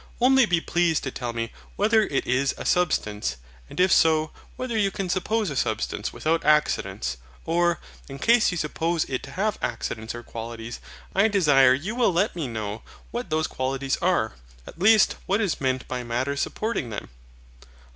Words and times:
Only 0.19 0.47
be 0.47 0.59
pleased 0.59 1.03
to 1.03 1.11
tell 1.11 1.31
me 1.31 1.51
whether 1.75 2.01
it 2.01 2.25
is 2.25 2.55
a 2.57 2.65
Substance; 2.65 3.37
and 3.69 3.79
if 3.79 3.91
so, 3.91 4.31
whether 4.55 4.75
you 4.75 4.89
can 4.89 5.09
suppose 5.09 5.51
a 5.51 5.55
Substance 5.55 6.11
without 6.11 6.43
accidents; 6.43 7.17
or, 7.45 7.79
in 8.09 8.17
case 8.17 8.49
you 8.49 8.57
suppose 8.57 9.03
it 9.05 9.21
to 9.21 9.29
have 9.33 9.59
accidents 9.61 10.15
or 10.15 10.23
qualities, 10.23 10.79
I 11.13 11.27
desire 11.27 11.75
you 11.75 11.93
will 11.93 12.11
let 12.11 12.35
me 12.35 12.47
know 12.47 12.81
what 13.11 13.29
those 13.29 13.45
qualities 13.45 13.97
are, 13.97 14.33
at 14.65 14.79
least 14.79 15.17
what 15.27 15.39
is 15.39 15.61
meant 15.61 15.87
by 15.87 16.03
Matter's 16.03 16.41
supporting 16.41 16.89
them? 16.89 17.09